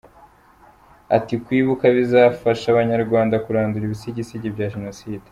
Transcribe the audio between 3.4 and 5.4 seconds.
kurandura ibisigisigi bya Jenoside.